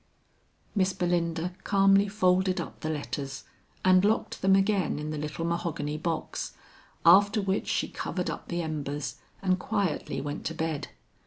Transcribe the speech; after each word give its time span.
Miss 0.73 0.93
Belinda 0.93 1.53
calmly 1.63 2.07
folded 2.07 2.59
up 2.59 2.79
the 2.79 2.89
letters 2.89 3.43
and 3.85 4.03
locked 4.03 4.41
them 4.41 4.55
again 4.55 4.97
in 4.97 5.11
the 5.11 5.17
little 5.19 5.45
mahogany 5.45 5.95
box, 5.95 6.53
after 7.05 7.39
which 7.39 7.67
she 7.67 7.87
covered 7.87 8.27
up 8.27 8.47
the 8.47 8.63
embers 8.63 9.17
and 9.43 9.59
quietly 9.59 10.19
went 10.19 10.43
to 10.47 10.55
bed. 10.55 10.87